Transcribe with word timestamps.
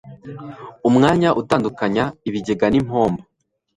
umwanya 0.87 1.29
utandukanya 1.41 2.05
ibigega 2.27 2.65
n'impombo 2.69 3.21